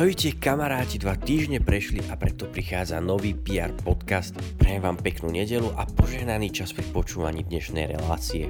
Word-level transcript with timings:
Ahojte 0.00 0.32
kamaráti, 0.32 0.96
dva 0.96 1.12
týždne 1.12 1.60
prešli 1.60 2.00
a 2.08 2.16
preto 2.16 2.48
prichádza 2.48 3.04
nový 3.04 3.36
PR 3.36 3.68
podcast. 3.84 4.32
Prajem 4.56 4.80
vám 4.80 4.96
peknú 4.96 5.28
nedelu 5.28 5.68
a 5.76 5.84
požehnaný 5.84 6.56
čas 6.56 6.72
pri 6.72 6.88
počúvaní 6.88 7.44
dnešnej 7.44 8.00
relácie. 8.00 8.48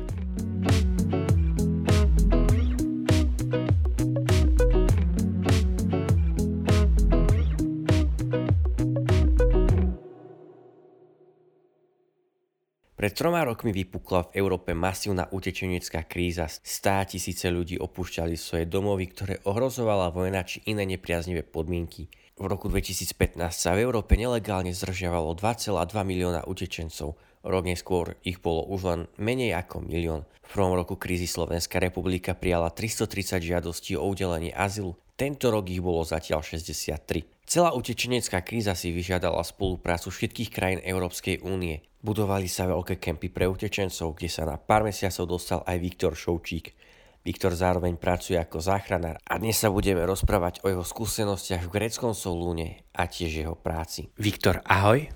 Pred 13.11 13.27
troma 13.27 13.43
rokmi 13.43 13.75
vypukla 13.75 14.31
v 14.31 14.39
Európe 14.39 14.71
masívna 14.71 15.27
utečenecká 15.35 16.07
kríza. 16.07 16.47
Stá 16.47 17.03
tisíce 17.03 17.51
ľudí 17.51 17.75
opúšťali 17.75 18.39
svoje 18.39 18.71
domovy, 18.71 19.11
ktoré 19.11 19.35
ohrozovala 19.51 20.15
vojna 20.15 20.47
či 20.47 20.63
iné 20.71 20.87
nepriaznivé 20.87 21.43
podmienky. 21.43 22.07
V 22.39 22.47
roku 22.47 22.71
2015 22.71 23.35
sa 23.51 23.75
v 23.75 23.83
Európe 23.83 24.15
nelegálne 24.15 24.71
zdržiavalo 24.71 25.35
2,2 25.35 25.75
milióna 26.07 26.47
utečencov. 26.47 27.19
Rok 27.43 27.65
neskôr 27.67 28.15
ich 28.23 28.39
bolo 28.39 28.63
už 28.71 28.81
len 28.87 29.01
menej 29.19 29.59
ako 29.59 29.83
milión. 29.83 30.23
V 30.47 30.55
prvom 30.55 30.79
roku 30.79 30.95
krízy 30.95 31.27
Slovenská 31.27 31.83
republika 31.83 32.39
prijala 32.39 32.71
330 32.71 33.43
žiadostí 33.43 33.99
o 33.99 34.07
udelenie 34.07 34.55
azylu, 34.55 34.95
tento 35.19 35.51
rok 35.51 35.67
ich 35.67 35.83
bolo 35.83 36.07
zatiaľ 36.07 36.47
63. 36.47 37.27
Celá 37.43 37.75
utečenecká 37.75 38.41
kríza 38.47 38.79
si 38.79 38.95
vyžiadala 38.95 39.43
spoluprácu 39.43 40.15
všetkých 40.15 40.49
krajín 40.55 40.81
Európskej 40.81 41.43
únie. 41.43 41.90
Budovali 42.01 42.49
sa 42.49 42.65
veľké 42.65 42.97
kempy 42.97 43.29
pre 43.29 43.45
utečencov, 43.45 44.17
kde 44.17 44.33
sa 44.33 44.49
na 44.49 44.57
pár 44.57 44.81
mesiacov 44.89 45.37
dostal 45.37 45.61
aj 45.69 45.77
Viktor 45.77 46.17
Šoučík. 46.17 46.73
Viktor 47.21 47.53
zároveň 47.53 48.01
pracuje 48.01 48.41
ako 48.41 48.57
záchranár 48.57 49.21
a 49.21 49.37
dnes 49.37 49.61
sa 49.61 49.69
budeme 49.69 50.01
rozprávať 50.09 50.65
o 50.65 50.73
jeho 50.73 50.81
skúsenostiach 50.81 51.69
v 51.69 51.73
gréckom 51.77 52.17
Solúne 52.17 52.89
a 52.97 53.05
tiež 53.05 53.45
jeho 53.45 53.53
práci. 53.53 54.09
Viktor, 54.17 54.65
ahoj. 54.65 55.13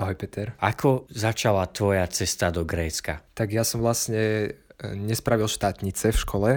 Ahoj 0.00 0.16
Peter. 0.16 0.56
Ako 0.64 1.04
začala 1.12 1.68
tvoja 1.68 2.08
cesta 2.08 2.48
do 2.48 2.64
Grécka? 2.64 3.20
Tak 3.36 3.52
ja 3.52 3.60
som 3.60 3.84
vlastne 3.84 4.48
e, 4.48 4.48
nespravil 4.96 5.44
štátnice 5.44 6.08
v 6.08 6.22
škole 6.24 6.50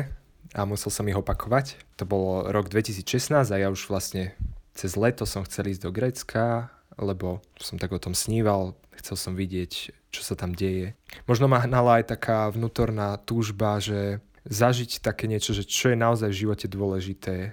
a 0.55 0.61
musel 0.63 0.95
som 0.95 1.03
ich 1.11 1.19
opakovať. 1.19 1.75
To 1.99 2.07
bolo 2.07 2.47
rok 2.55 2.71
2016 2.71 3.51
a 3.51 3.57
ja 3.59 3.67
už 3.67 3.91
vlastne 3.91 4.31
cez 4.71 4.95
leto 4.95 5.27
som 5.27 5.43
chcel 5.43 5.75
ísť 5.75 5.83
do 5.83 5.91
Grécka, 5.91 6.71
lebo 6.95 7.43
som 7.59 7.75
tak 7.75 7.91
o 7.91 8.01
tom 8.01 8.15
sníval, 8.15 8.73
chcel 8.99 9.15
som 9.17 9.33
vidieť, 9.33 9.93
čo 10.11 10.21
sa 10.21 10.33
tam 10.33 10.53
deje. 10.53 10.97
Možno 11.29 11.45
ma 11.45 11.61
hnala 11.61 12.01
aj 12.01 12.17
taká 12.17 12.49
vnútorná 12.49 13.17
túžba, 13.21 13.77
že 13.77 14.19
zažiť 14.47 15.03
také 15.03 15.27
niečo, 15.27 15.51
že 15.51 15.67
čo 15.67 15.91
je 15.91 15.97
naozaj 15.99 16.31
v 16.31 16.41
živote 16.47 16.67
dôležité, 16.71 17.51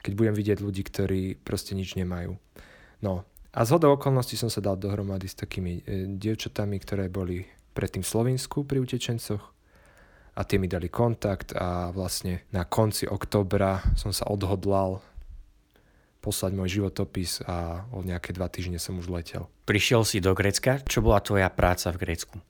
keď 0.00 0.12
budem 0.16 0.34
vidieť 0.34 0.58
ľudí, 0.62 0.82
ktorí 0.86 1.22
proste 1.42 1.76
nič 1.76 1.98
nemajú. 1.98 2.38
No 3.04 3.26
a 3.56 3.64
z 3.64 3.72
hodou 3.72 3.96
okolností 3.96 4.36
som 4.36 4.52
sa 4.52 4.60
dal 4.60 4.76
dohromady 4.76 5.28
s 5.28 5.36
takými 5.36 5.80
e, 5.80 6.04
dievčatami, 6.12 6.76
ktoré 6.80 7.08
boli 7.08 7.44
predtým 7.72 8.04
v 8.04 8.12
Slovensku 8.12 8.64
pri 8.64 8.80
utečencoch 8.80 9.56
a 10.36 10.40
tie 10.44 10.60
mi 10.60 10.68
dali 10.68 10.92
kontakt 10.92 11.56
a 11.56 11.88
vlastne 11.92 12.44
na 12.52 12.68
konci 12.68 13.08
oktobra 13.08 13.80
som 13.96 14.12
sa 14.12 14.28
odhodlal 14.28 15.00
poslať 16.26 16.58
môj 16.58 16.82
životopis 16.82 17.38
a 17.46 17.86
o 17.94 18.02
nejaké 18.02 18.34
dva 18.34 18.50
týždne 18.50 18.82
som 18.82 18.98
už 18.98 19.06
letel. 19.06 19.46
Prišiel 19.62 20.02
si 20.02 20.18
do 20.18 20.34
Grécka. 20.34 20.82
Čo 20.82 21.06
bola 21.06 21.22
tvoja 21.22 21.46
práca 21.54 21.94
v 21.94 22.02
Grécku? 22.02 22.42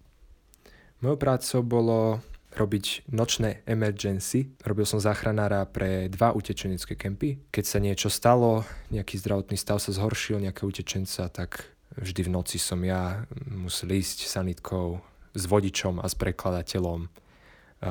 Mojou 1.04 1.20
prácou 1.20 1.60
bolo 1.60 2.24
robiť 2.56 3.12
nočné 3.12 3.60
emergency. 3.68 4.48
Robil 4.64 4.88
som 4.88 4.96
záchranára 4.96 5.68
pre 5.68 6.08
dva 6.08 6.32
utečenecké 6.32 6.96
kempy. 6.96 7.36
Keď 7.52 7.64
sa 7.68 7.78
niečo 7.84 8.08
stalo, 8.08 8.64
nejaký 8.88 9.20
zdravotný 9.20 9.60
stav 9.60 9.76
sa 9.76 9.92
zhoršil, 9.92 10.40
nejaké 10.40 10.64
utečenca, 10.64 11.28
tak 11.28 11.68
vždy 12.00 12.24
v 12.24 12.32
noci 12.32 12.56
som 12.56 12.80
ja 12.80 13.28
musel 13.52 13.92
ísť 13.92 14.24
sanitkou 14.24 15.04
s 15.36 15.44
vodičom 15.44 16.00
a 16.00 16.08
s 16.08 16.16
prekladateľom 16.16 17.12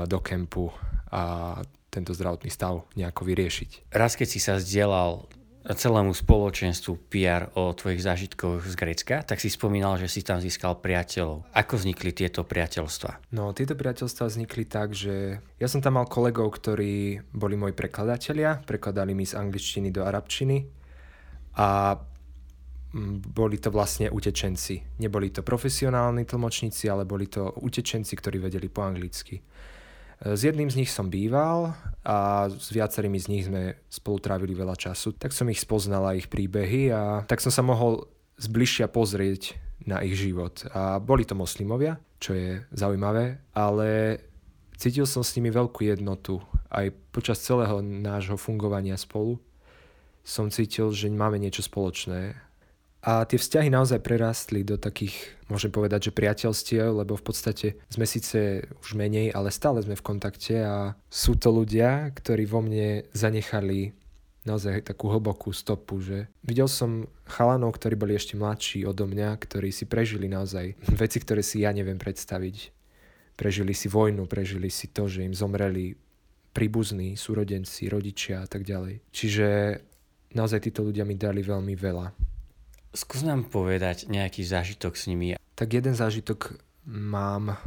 do 0.10 0.20
kempu 0.26 0.74
a 1.14 1.62
tento 1.94 2.18
zdravotný 2.18 2.50
stav 2.50 2.90
nejako 2.98 3.22
vyriešiť. 3.22 3.94
Raz 3.94 4.18
keď 4.18 4.28
si 4.28 4.42
sa 4.42 4.58
zdieľal 4.58 5.30
celému 5.74 6.14
spoločenstvu 6.14 7.10
PR 7.10 7.50
o 7.58 7.74
tvojich 7.74 8.06
zážitkoch 8.06 8.62
z 8.62 8.76
Grécka, 8.78 9.26
tak 9.26 9.42
si 9.42 9.50
spomínal, 9.50 9.98
že 9.98 10.06
si 10.06 10.22
tam 10.22 10.38
získal 10.38 10.78
priateľov. 10.78 11.50
Ako 11.58 11.82
vznikli 11.82 12.14
tieto 12.14 12.46
priateľstva? 12.46 13.34
No, 13.34 13.50
tieto 13.58 13.74
priateľstva 13.74 14.30
vznikli 14.30 14.70
tak, 14.70 14.94
že 14.94 15.42
ja 15.58 15.68
som 15.72 15.82
tam 15.82 15.98
mal 15.98 16.06
kolegov, 16.06 16.54
ktorí 16.54 17.26
boli 17.34 17.58
moji 17.58 17.74
prekladatelia, 17.74 18.62
prekladali 18.62 19.18
mi 19.18 19.26
z 19.26 19.34
angličtiny 19.42 19.90
do 19.90 20.06
arabčiny 20.06 20.70
a 21.58 21.98
mm, 22.94 23.34
boli 23.34 23.58
to 23.58 23.74
vlastne 23.74 24.14
utečenci. 24.14 25.02
Neboli 25.02 25.34
to 25.34 25.42
profesionálni 25.42 26.30
tlmočníci, 26.30 26.86
ale 26.94 27.10
boli 27.10 27.26
to 27.26 27.50
utečenci, 27.66 28.14
ktorí 28.14 28.38
vedeli 28.38 28.70
po 28.70 28.86
anglicky. 28.86 29.42
S 30.24 30.42
jedným 30.48 30.72
z 30.72 30.80
nich 30.80 30.92
som 30.92 31.12
býval 31.12 31.76
a 32.06 32.48
s 32.48 32.72
viacerými 32.72 33.20
z 33.20 33.28
nich 33.28 33.44
sme 33.50 33.76
spolu 33.92 34.24
trávili 34.24 34.56
veľa 34.56 34.78
času. 34.80 35.12
Tak 35.18 35.36
som 35.36 35.52
ich 35.52 35.60
spoznal 35.60 36.08
a 36.08 36.16
ich 36.16 36.32
príbehy 36.32 36.94
a 36.94 37.28
tak 37.28 37.44
som 37.44 37.52
sa 37.52 37.66
mohol 37.66 38.08
zbližšia 38.40 38.88
pozrieť 38.88 39.60
na 39.84 40.00
ich 40.06 40.16
život. 40.16 40.64
A 40.72 41.04
boli 41.04 41.28
to 41.28 41.36
moslimovia, 41.36 42.00
čo 42.24 42.32
je 42.32 42.64
zaujímavé, 42.72 43.44
ale 43.52 44.20
cítil 44.80 45.04
som 45.04 45.24
s 45.24 45.36
nimi 45.36 45.52
veľkú 45.52 45.84
jednotu. 45.84 46.40
Aj 46.72 46.88
počas 47.12 47.44
celého 47.44 47.84
nášho 47.84 48.40
fungovania 48.40 48.96
spolu 48.96 49.40
som 50.26 50.50
cítil, 50.50 50.90
že 50.96 51.12
máme 51.12 51.38
niečo 51.38 51.62
spoločné 51.62 52.45
a 53.06 53.22
tie 53.30 53.38
vzťahy 53.38 53.70
naozaj 53.70 54.02
prerastli 54.02 54.66
do 54.66 54.82
takých, 54.82 55.14
môžem 55.46 55.70
povedať, 55.70 56.10
že 56.10 56.18
priateľstiev, 56.18 57.06
lebo 57.06 57.14
v 57.14 57.22
podstate 57.22 57.68
sme 57.86 58.10
síce 58.10 58.66
už 58.82 58.98
menej, 58.98 59.30
ale 59.30 59.54
stále 59.54 59.78
sme 59.86 59.94
v 59.94 60.02
kontakte 60.02 60.66
a 60.66 60.98
sú 61.06 61.38
to 61.38 61.54
ľudia, 61.54 62.10
ktorí 62.18 62.50
vo 62.50 62.66
mne 62.66 63.06
zanechali 63.14 63.94
naozaj 64.50 64.90
takú 64.90 65.14
hlbokú 65.14 65.54
stopu, 65.54 66.02
že 66.02 66.26
videl 66.42 66.66
som 66.66 67.06
chalanov, 67.30 67.78
ktorí 67.78 67.94
boli 67.94 68.18
ešte 68.18 68.38
mladší 68.42 68.90
odo 68.90 69.06
mňa, 69.06 69.38
ktorí 69.38 69.70
si 69.70 69.86
prežili 69.86 70.26
naozaj 70.26 70.74
veci, 71.02 71.22
ktoré 71.22 71.46
si 71.46 71.62
ja 71.62 71.70
neviem 71.70 72.02
predstaviť. 72.02 72.74
Prežili 73.38 73.78
si 73.78 73.86
vojnu, 73.86 74.26
prežili 74.26 74.74
si 74.74 74.90
to, 74.90 75.06
že 75.06 75.22
im 75.22 75.38
zomreli 75.38 75.94
príbuzní, 76.58 77.20
súrodenci, 77.20 77.86
rodičia 77.86 78.42
a 78.42 78.48
tak 78.50 78.66
ďalej. 78.66 79.04
Čiže 79.14 79.48
naozaj 80.34 80.72
títo 80.72 80.88
ľudia 80.88 81.06
mi 81.06 81.20
dali 81.20 81.46
veľmi 81.46 81.76
veľa. 81.76 82.34
Skús 82.96 83.28
nám 83.28 83.44
povedať 83.52 84.08
nejaký 84.08 84.48
zážitok 84.48 84.96
s 84.96 85.12
nimi. 85.12 85.36
Tak 85.60 85.76
jeden 85.76 86.00
zážitok 86.00 86.56
mám 86.88 87.60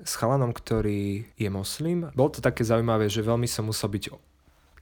s 0.00 0.16
chalanom, 0.16 0.56
ktorý 0.56 1.28
je 1.36 1.50
moslim. 1.52 2.08
Bolo 2.16 2.32
to 2.32 2.40
také 2.40 2.64
zaujímavé, 2.64 3.12
že 3.12 3.20
veľmi 3.20 3.44
som 3.44 3.68
musel 3.68 3.92
byť, 3.92 4.16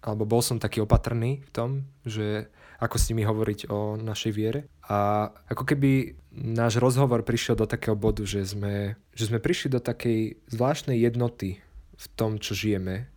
alebo 0.06 0.22
bol 0.30 0.40
som 0.46 0.62
taký 0.62 0.78
opatrný 0.86 1.42
v 1.42 1.50
tom, 1.50 1.70
že 2.06 2.46
ako 2.78 2.96
s 2.96 3.10
nimi 3.12 3.26
hovoriť 3.26 3.68
o 3.68 3.98
našej 3.98 4.32
viere. 4.32 4.70
A 4.86 5.28
ako 5.50 5.68
keby 5.68 6.16
náš 6.32 6.78
rozhovor 6.78 7.26
prišiel 7.26 7.58
do 7.58 7.66
takého 7.66 7.98
bodu, 7.98 8.22
že 8.22 8.46
sme, 8.46 8.94
že 9.12 9.26
sme 9.26 9.42
prišli 9.42 9.74
do 9.74 9.82
takej 9.82 10.40
zvláštnej 10.48 10.96
jednoty 11.02 11.60
v 11.98 12.06
tom, 12.16 12.40
čo 12.40 12.56
žijeme. 12.56 13.10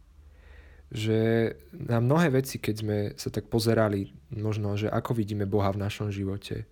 Že 0.93 1.19
na 1.73 1.97
mnohé 1.97 2.29
veci, 2.29 2.61
keď 2.61 2.75
sme 2.77 2.97
sa 3.17 3.33
tak 3.33 3.49
pozerali 3.49 4.13
možno, 4.29 4.77
že 4.77 4.93
ako 4.93 5.17
vidíme 5.17 5.49
Boha 5.49 5.73
v 5.73 5.81
našom 5.81 6.13
živote, 6.13 6.69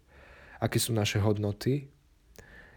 aké 0.62 0.78
sú 0.78 0.94
naše 0.94 1.18
hodnoty, 1.18 1.90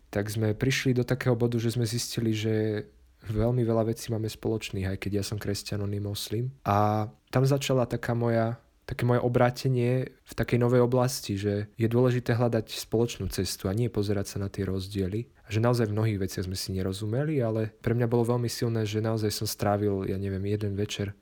tak 0.08 0.32
sme 0.32 0.56
prišli 0.56 0.96
do 0.96 1.04
takého 1.04 1.36
bodu, 1.36 1.60
že 1.60 1.76
sme 1.76 1.84
zistili, 1.84 2.32
že 2.32 2.86
veľmi 3.28 3.66
veľa 3.66 3.92
vecí 3.92 4.12
máme 4.12 4.30
spoločných, 4.30 4.94
aj 4.94 4.98
keď 5.02 5.20
ja 5.20 5.24
som 5.24 5.40
kresťan, 5.40 5.84
on 5.84 5.92
moslim. 6.00 6.52
A 6.64 7.08
tam 7.34 7.42
začala 7.42 7.88
taká 7.88 8.12
moja, 8.12 8.60
také 8.84 9.08
moje 9.08 9.24
obrátenie 9.24 10.12
v 10.22 10.32
takej 10.36 10.60
novej 10.60 10.84
oblasti, 10.84 11.34
že 11.34 11.72
je 11.74 11.88
dôležité 11.88 12.36
hľadať 12.36 12.72
spoločnú 12.78 13.26
cestu 13.32 13.66
a 13.66 13.76
nie 13.76 13.88
pozerať 13.88 14.36
sa 14.36 14.38
na 14.38 14.48
tie 14.52 14.68
rozdiely. 14.68 15.26
A 15.44 15.48
že 15.50 15.60
naozaj 15.60 15.90
v 15.90 15.96
mnohých 15.96 16.20
veciach 16.24 16.46
sme 16.46 16.56
si 16.56 16.72
nerozumeli, 16.72 17.40
ale 17.42 17.72
pre 17.82 17.92
mňa 17.92 18.06
bolo 18.08 18.24
veľmi 18.36 18.48
silné, 18.48 18.86
že 18.86 19.04
naozaj 19.04 19.28
som 19.32 19.48
strávil, 19.48 20.08
ja 20.08 20.16
neviem, 20.16 20.44
jeden 20.46 20.72
večer 20.78 21.12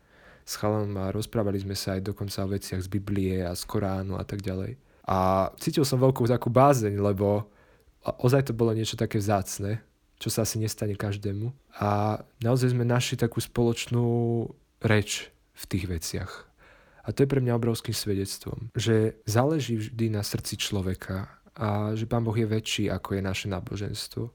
s 0.43 0.59
chalom 0.59 0.95
a 0.99 1.15
rozprávali 1.15 1.63
sme 1.63 1.79
sa 1.79 1.97
aj 1.97 2.13
dokonca 2.13 2.43
o 2.45 2.53
veciach 2.53 2.83
z 2.83 2.89
Biblie 2.91 3.43
a 3.43 3.55
z 3.55 3.63
Koránu 3.67 4.19
a 4.19 4.25
tak 4.27 4.43
ďalej. 4.43 4.77
A 5.07 5.51
cítil 5.59 5.83
som 5.83 5.99
veľkú 5.99 6.27
takú 6.31 6.51
bázeň, 6.51 6.99
lebo 7.03 7.51
ozaj 8.03 8.51
to 8.51 8.53
bolo 8.55 8.75
niečo 8.75 8.95
také 8.95 9.19
vzácne, 9.19 9.83
čo 10.19 10.31
sa 10.31 10.47
asi 10.47 10.63
nestane 10.63 10.95
každému. 10.95 11.51
A 11.83 12.23
naozaj 12.43 12.75
sme 12.75 12.87
našli 12.87 13.19
takú 13.19 13.43
spoločnú 13.43 14.07
reč 14.83 15.31
v 15.55 15.65
tých 15.67 15.85
veciach. 15.91 16.33
A 17.03 17.11
to 17.11 17.27
je 17.27 17.31
pre 17.31 17.43
mňa 17.43 17.59
obrovským 17.59 17.95
svedectvom, 17.95 18.71
že 18.79 19.19
záleží 19.27 19.75
vždy 19.75 20.15
na 20.15 20.23
srdci 20.23 20.55
človeka 20.55 21.27
a 21.59 21.99
že 21.99 22.07
Pán 22.07 22.23
Boh 22.23 22.35
je 22.35 22.47
väčší, 22.47 22.85
ako 22.89 23.19
je 23.19 23.23
naše 23.27 23.47
náboženstvo 23.51 24.31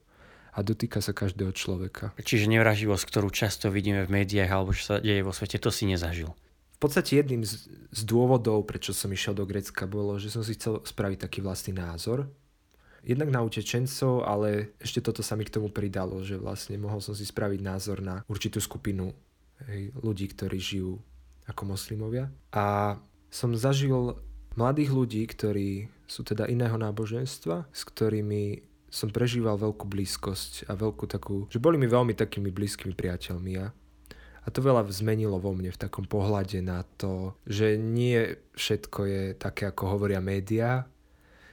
a 0.58 0.66
dotýka 0.66 1.06
sa 1.06 1.14
každého 1.14 1.54
človeka. 1.54 2.18
Čiže 2.18 2.50
nevraživosť, 2.50 3.04
ktorú 3.06 3.30
často 3.30 3.70
vidíme 3.70 4.02
v 4.10 4.26
médiách 4.26 4.50
alebo 4.50 4.74
čo 4.74 4.84
sa 4.90 4.96
deje 4.98 5.22
vo 5.22 5.30
svete, 5.30 5.62
to 5.62 5.70
si 5.70 5.86
nezažil. 5.86 6.34
v 6.78 6.80
podstate 6.82 7.18
jedným 7.18 7.42
z, 7.42 7.70
z 7.90 8.02
dôvodov, 8.06 8.70
prečo 8.70 8.94
som 8.94 9.10
išiel 9.10 9.34
do 9.34 9.50
Grecka, 9.50 9.90
bolo, 9.90 10.22
že 10.22 10.30
som 10.30 10.46
si 10.46 10.54
chcel 10.54 10.86
spraviť 10.86 11.26
taký 11.26 11.42
vlastný 11.42 11.74
názor. 11.74 12.30
Jednak 13.02 13.34
na 13.34 13.42
utečencov, 13.42 14.26
ale 14.26 14.74
ešte 14.78 15.02
toto 15.02 15.26
sa 15.26 15.34
mi 15.34 15.46
k 15.46 15.54
tomu 15.58 15.74
pridalo, 15.74 16.22
že 16.22 16.38
vlastne 16.38 16.78
mohol 16.78 17.02
som 17.02 17.18
si 17.18 17.26
spraviť 17.26 17.60
názor 17.66 18.06
na 18.06 18.22
určitú 18.30 18.62
skupinu 18.62 19.10
hej, 19.66 19.90
ľudí, 19.98 20.30
ktorí 20.30 20.58
žijú 20.62 21.02
ako 21.50 21.62
moslimovia. 21.66 22.30
A 22.54 22.98
som 23.34 23.58
zažil 23.58 24.20
mladých 24.54 24.92
ľudí, 24.94 25.24
ktorí 25.26 25.90
sú 26.06 26.28
teda 26.28 26.46
iného 26.46 26.76
náboženstva, 26.78 27.72
s 27.74 27.82
ktorými 27.88 28.67
som 28.88 29.12
prežíval 29.12 29.60
veľkú 29.60 29.86
blízkosť 29.88 30.72
a 30.72 30.76
veľkú 30.76 31.06
takú, 31.08 31.46
že 31.52 31.60
boli 31.60 31.76
mi 31.76 31.88
veľmi 31.88 32.16
takými 32.16 32.50
blízkymi 32.52 32.96
priateľmi. 32.96 33.54
A 33.60 33.68
a 34.48 34.48
to 34.48 34.64
veľa 34.64 34.88
zmenilo 34.88 35.44
vo 35.44 35.52
mne 35.52 35.76
v 35.76 35.82
takom 35.84 36.08
pohľade 36.08 36.64
na 36.64 36.88
to, 36.96 37.36
že 37.44 37.76
nie 37.76 38.40
všetko 38.56 39.00
je 39.04 39.24
také, 39.36 39.68
ako 39.68 40.00
hovoria 40.00 40.24
médiá, 40.24 40.88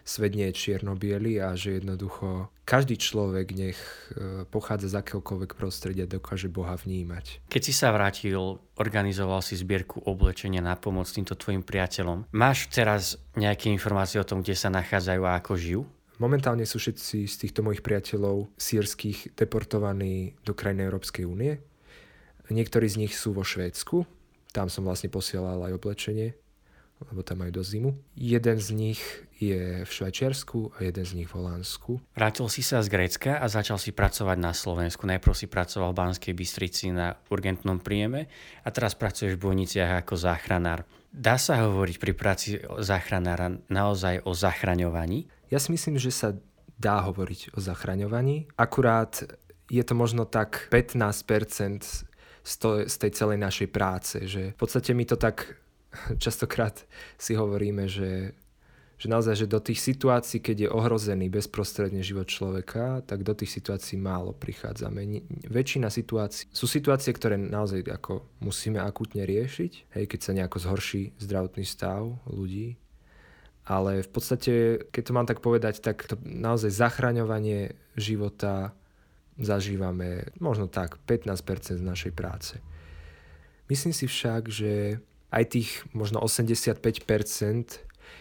svet 0.06 0.38
nie 0.38 0.46
je 0.52 0.54
čierno 0.54 0.94
a 0.94 1.50
že 1.58 1.82
jednoducho 1.82 2.54
každý 2.64 2.96
človek, 2.96 3.52
nech 3.52 3.76
e, 4.14 4.46
pochádza 4.48 4.88
z 4.88 4.98
akéhokoľvek 5.04 5.52
prostredia, 5.52 6.08
dokáže 6.08 6.48
Boha 6.48 6.78
vnímať. 6.78 7.44
Keď 7.50 7.62
si 7.64 7.72
sa 7.76 7.92
vrátil, 7.92 8.62
organizoval 8.80 9.44
si 9.44 9.58
zbierku 9.58 10.00
oblečenia 10.06 10.64
na 10.64 10.78
pomoc 10.78 11.04
týmto 11.10 11.37
tvojim 11.37 11.60
priateľom. 11.60 12.30
Máš 12.32 12.72
teraz 12.72 13.20
nejaké 13.37 13.69
informácie 13.69 14.16
o 14.16 14.28
tom, 14.28 14.40
kde 14.40 14.56
sa 14.56 14.72
nachádzajú 14.72 15.22
a 15.28 15.37
ako 15.40 15.52
žijú? 15.60 15.82
Momentálne 16.22 16.62
sú 16.62 16.78
všetci 16.78 17.26
z 17.26 17.37
týchto 17.37 17.66
mojich 17.66 17.82
priateľov 17.82 18.50
sírskych 18.55 19.34
deportovaní 19.34 20.38
do 20.46 20.55
krajiny 20.55 20.87
Európskej 20.87 21.26
únie 21.26 21.58
Niektorí 22.52 22.84
z 22.88 23.00
nich 23.00 23.16
sú 23.16 23.32
vo 23.32 23.40
Švédsku, 23.40 24.05
tam 24.52 24.69
som 24.69 24.84
vlastne 24.84 25.08
posielal 25.08 25.64
aj 25.64 25.81
oblečenie, 25.81 26.37
lebo 27.08 27.25
tam 27.25 27.40
majú 27.40 27.56
do 27.56 27.64
zimu. 27.64 27.96
Jeden 28.12 28.58
z 28.61 28.69
nich 28.76 29.00
je 29.40 29.82
v 29.82 29.90
Švajčiarsku 29.90 30.76
a 30.76 30.84
jeden 30.84 31.05
z 31.08 31.12
nich 31.16 31.28
v 31.32 31.40
Holandsku. 31.40 32.05
Vrátil 32.12 32.46
si 32.52 32.61
sa 32.61 32.84
z 32.84 32.93
Grécka 32.93 33.40
a 33.40 33.49
začal 33.49 33.81
si 33.81 33.96
pracovať 33.96 34.37
na 34.37 34.52
Slovensku. 34.52 35.08
Najprv 35.08 35.34
si 35.34 35.49
pracoval 35.49 35.96
v 35.96 36.00
Banskej 36.05 36.34
Bystrici 36.37 36.93
na 36.93 37.16
urgentnom 37.32 37.81
príjeme 37.81 38.28
a 38.62 38.69
teraz 38.69 38.93
pracuješ 38.93 39.40
v 39.40 39.44
Bojniciach 39.49 40.05
ako 40.05 40.14
záchranár. 40.14 40.84
Dá 41.11 41.40
sa 41.40 41.64
hovoriť 41.64 41.96
pri 41.96 42.12
práci 42.12 42.49
záchranára 42.61 43.56
naozaj 43.72 44.22
o 44.28 44.37
zachraňovaní? 44.37 45.26
Ja 45.54 45.62
si 45.62 45.70
myslím, 45.70 46.02
že 46.02 46.10
sa 46.10 46.34
dá 46.82 46.98
hovoriť 47.06 47.54
o 47.54 47.62
zachraňovaní. 47.62 48.50
Akurát 48.58 49.22
je 49.70 49.84
to 49.86 49.94
možno 49.94 50.26
tak 50.26 50.66
15% 50.74 52.10
z, 52.42 52.96
tej 52.98 53.10
celej 53.14 53.38
našej 53.38 53.68
práce. 53.70 54.18
Že 54.26 54.50
v 54.50 54.58
podstate 54.58 54.90
my 54.90 55.06
to 55.06 55.14
tak 55.14 55.54
častokrát 56.24 56.82
si 57.14 57.38
hovoríme, 57.38 57.86
že, 57.86 58.34
že 58.98 59.06
naozaj, 59.06 59.46
že 59.46 59.54
do 59.54 59.62
tých 59.62 59.78
situácií, 59.78 60.42
keď 60.42 60.66
je 60.66 60.74
ohrozený 60.74 61.30
bezprostredne 61.30 62.02
život 62.02 62.26
človeka, 62.26 63.06
tak 63.06 63.22
do 63.22 63.38
tých 63.38 63.54
situácií 63.54 63.94
málo 63.94 64.34
prichádzame. 64.34 65.06
Väčšina 65.46 65.86
situácií 65.86 66.50
sú 66.50 66.66
situácie, 66.66 67.14
ktoré 67.14 67.38
naozaj 67.38 67.86
ako 67.94 68.26
musíme 68.42 68.82
akutne 68.82 69.22
riešiť, 69.22 69.72
hej, 69.94 70.04
keď 70.10 70.18
sa 70.18 70.34
nejako 70.34 70.58
zhorší 70.58 71.14
zdravotný 71.22 71.62
stav 71.62 72.10
ľudí, 72.26 72.74
ale 73.64 74.05
v 74.05 74.11
podstate, 74.12 74.52
keď 74.93 75.02
to 75.02 75.16
mám 75.16 75.28
tak 75.28 75.40
povedať, 75.40 75.81
tak 75.81 76.05
to 76.05 76.20
naozaj 76.20 76.69
zachraňovanie 76.69 77.72
života 77.96 78.76
zažívame 79.40 80.31
možno 80.38 80.69
tak 80.69 81.00
15% 81.08 81.81
z 81.81 81.84
našej 81.84 82.12
práce. 82.12 82.61
Myslím 83.72 83.96
si 83.96 84.05
však, 84.05 84.52
že 84.52 85.00
aj 85.32 85.44
tých 85.50 85.70
možno 85.96 86.20
85% 86.22 86.78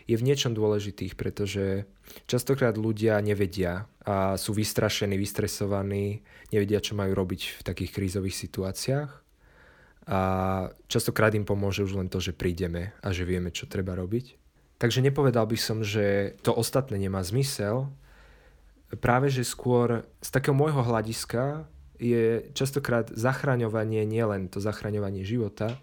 je 0.08 0.16
v 0.16 0.26
niečom 0.26 0.56
dôležitých, 0.56 1.20
pretože 1.20 1.86
častokrát 2.26 2.80
ľudia 2.80 3.20
nevedia 3.20 3.86
a 4.04 4.40
sú 4.40 4.56
vystrašení, 4.56 5.20
vystresovaní, 5.20 6.24
nevedia, 6.52 6.80
čo 6.80 6.96
majú 6.96 7.14
robiť 7.14 7.60
v 7.60 7.62
takých 7.62 7.92
krízových 7.92 8.36
situáciách. 8.36 9.12
A 10.04 10.20
častokrát 10.92 11.32
im 11.32 11.48
pomôže 11.48 11.84
už 11.84 11.96
len 11.96 12.12
to, 12.12 12.20
že 12.20 12.36
prídeme 12.36 12.92
a 13.00 13.16
že 13.16 13.24
vieme, 13.24 13.56
čo 13.56 13.72
treba 13.72 13.96
robiť. 13.96 14.43
Takže 14.84 15.00
nepovedal 15.00 15.48
by 15.48 15.56
som, 15.56 15.80
že 15.80 16.36
to 16.44 16.52
ostatné 16.52 17.00
nemá 17.00 17.24
zmysel, 17.24 17.88
práve 19.00 19.32
že 19.32 19.48
skôr 19.48 20.04
z 20.20 20.28
takého 20.28 20.52
môjho 20.52 20.84
hľadiska 20.84 21.64
je 22.04 22.52
častokrát 22.52 23.08
zachraňovanie 23.08 24.04
nielen 24.04 24.52
to 24.52 24.60
zachraňovanie 24.60 25.24
života, 25.24 25.80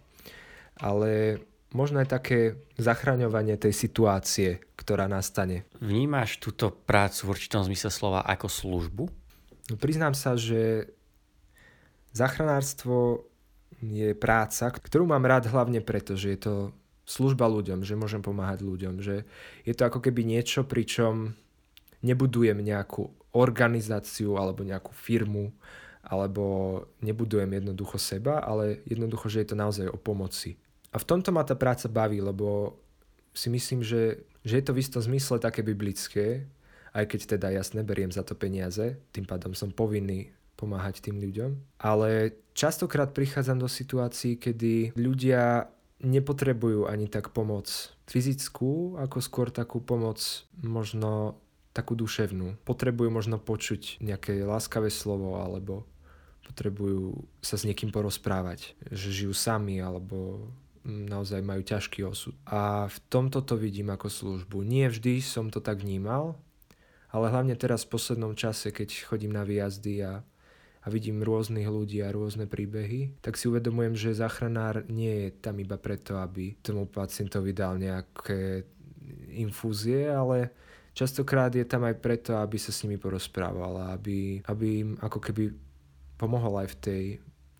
ale 0.76 1.40
možno 1.72 2.04
aj 2.04 2.12
také 2.12 2.60
zachraňovanie 2.76 3.56
tej 3.56 3.72
situácie, 3.72 4.60
ktorá 4.76 5.08
nastane. 5.08 5.64
Vnímaš 5.80 6.36
túto 6.36 6.68
prácu 6.68 7.24
v 7.24 7.32
určitom 7.32 7.64
zmysle 7.64 7.88
slova 7.88 8.20
ako 8.28 8.52
službu? 8.52 9.04
No, 9.72 9.74
priznám 9.80 10.12
sa, 10.12 10.36
že 10.36 10.92
zachranárstvo 12.12 13.24
je 13.80 14.12
práca, 14.12 14.68
ktorú 14.68 15.08
mám 15.08 15.24
rád 15.24 15.48
hlavne 15.48 15.80
preto, 15.80 16.20
že 16.20 16.36
je 16.36 16.40
to 16.44 16.54
služba 17.10 17.50
ľuďom, 17.50 17.82
že 17.82 17.98
môžem 17.98 18.22
pomáhať 18.22 18.62
ľuďom, 18.62 19.02
že 19.02 19.26
je 19.66 19.74
to 19.74 19.82
ako 19.90 19.98
keby 19.98 20.22
niečo, 20.22 20.62
pričom 20.62 21.34
nebudujem 22.06 22.62
nejakú 22.62 23.10
organizáciu 23.34 24.38
alebo 24.38 24.62
nejakú 24.62 24.94
firmu, 24.94 25.50
alebo 26.06 26.86
nebudujem 27.02 27.50
jednoducho 27.50 27.98
seba, 27.98 28.40
ale 28.40 28.80
jednoducho, 28.86 29.26
že 29.26 29.42
je 29.44 29.48
to 29.52 29.56
naozaj 29.58 29.86
o 29.90 29.98
pomoci. 29.98 30.56
A 30.90 30.98
v 30.98 31.06
tomto 31.06 31.30
ma 31.30 31.46
tá 31.46 31.54
práca 31.54 31.86
baví, 31.86 32.18
lebo 32.18 32.78
si 33.30 33.46
myslím, 33.52 33.84
že, 33.84 34.26
že 34.42 34.58
je 34.58 34.64
to 34.64 34.74
v 34.74 34.82
istom 34.82 35.02
zmysle 35.02 35.38
také 35.38 35.62
biblické, 35.62 36.46
aj 36.90 37.06
keď 37.06 37.20
teda 37.38 37.48
jasne 37.54 37.86
beriem 37.86 38.10
za 38.10 38.26
to 38.26 38.34
peniaze, 38.34 38.98
tým 39.14 39.22
pádom 39.22 39.54
som 39.54 39.70
povinný 39.70 40.34
pomáhať 40.58 41.00
tým 41.00 41.22
ľuďom. 41.22 41.78
Ale 41.78 42.34
častokrát 42.52 43.14
prichádzam 43.14 43.62
do 43.62 43.70
situácií, 43.70 44.36
kedy 44.36 44.98
ľudia 44.98 45.70
nepotrebujú 46.00 46.88
ani 46.88 47.06
tak 47.06 47.32
pomoc 47.32 47.68
fyzickú, 48.08 48.96
ako 48.98 49.18
skôr 49.20 49.48
takú 49.52 49.80
pomoc 49.84 50.20
možno 50.60 51.38
takú 51.70 51.94
duševnú. 51.94 52.58
Potrebujú 52.66 53.08
možno 53.12 53.38
počuť 53.38 54.02
nejaké 54.02 54.42
láskavé 54.42 54.90
slovo 54.90 55.38
alebo 55.38 55.86
potrebujú 56.42 57.30
sa 57.44 57.54
s 57.54 57.62
niekým 57.62 57.94
porozprávať, 57.94 58.74
že 58.90 59.14
žijú 59.14 59.30
sami 59.30 59.78
alebo 59.78 60.50
naozaj 60.82 61.44
majú 61.44 61.62
ťažký 61.62 62.02
osud. 62.08 62.34
A 62.48 62.90
v 62.90 62.98
tomto 63.12 63.44
to 63.44 63.54
vidím 63.54 63.92
ako 63.92 64.10
službu. 64.10 64.64
Nie 64.66 64.90
vždy 64.90 65.22
som 65.22 65.52
to 65.52 65.62
tak 65.62 65.84
vnímal, 65.84 66.40
ale 67.14 67.30
hlavne 67.30 67.54
teraz 67.54 67.86
v 67.86 67.94
poslednom 67.94 68.34
čase, 68.34 68.74
keď 68.74 69.06
chodím 69.06 69.30
na 69.30 69.46
výjazdy 69.46 69.94
a, 70.02 70.26
a 70.80 70.86
vidím 70.88 71.20
rôznych 71.20 71.68
ľudí 71.68 72.00
a 72.00 72.12
rôzne 72.12 72.48
príbehy, 72.48 73.20
tak 73.20 73.36
si 73.36 73.52
uvedomujem, 73.52 73.92
že 73.92 74.16
záchranár 74.16 74.88
nie 74.88 75.28
je 75.28 75.30
tam 75.36 75.60
iba 75.60 75.76
preto, 75.76 76.16
aby 76.16 76.56
tomu 76.64 76.88
pacientovi 76.88 77.52
dal 77.52 77.76
nejaké 77.76 78.64
infúzie, 79.36 80.08
ale 80.08 80.50
častokrát 80.96 81.52
je 81.52 81.68
tam 81.68 81.84
aj 81.84 82.00
preto, 82.00 82.40
aby 82.40 82.56
sa 82.56 82.72
s 82.72 82.82
nimi 82.88 82.96
porozprával, 82.96 83.92
aby, 83.92 84.40
aby 84.48 84.66
im 84.80 84.90
ako 85.04 85.20
keby 85.20 85.52
pomohol 86.16 86.64
aj 86.64 86.68
v 86.72 86.76
tej, 86.80 87.04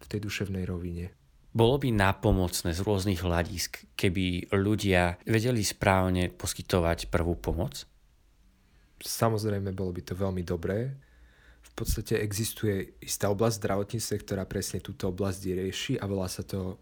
v 0.01 0.07
tej 0.09 0.21
duševnej 0.25 0.65
rovine. 0.65 1.13
Bolo 1.51 1.83
by 1.83 1.91
nápomocné 1.91 2.71
z 2.71 2.81
rôznych 2.81 3.27
hľadisk, 3.27 3.83
keby 3.99 4.55
ľudia 4.55 5.19
vedeli 5.27 5.67
správne 5.67 6.31
poskytovať 6.31 7.11
prvú 7.11 7.35
pomoc? 7.35 7.91
Samozrejme, 9.03 9.75
bolo 9.75 9.91
by 9.91 10.03
to 10.05 10.15
veľmi 10.15 10.47
dobré. 10.47 10.95
Podstate 11.81 12.21
existuje 12.21 12.93
istá 13.01 13.33
oblasť 13.33 13.57
zdravotníctva, 13.57 14.17
ktorá 14.21 14.45
presne 14.45 14.85
túto 14.85 15.09
oblasť 15.09 15.41
rieši 15.49 15.95
a 15.97 16.05
volá 16.05 16.29
sa 16.29 16.45
to 16.45 16.77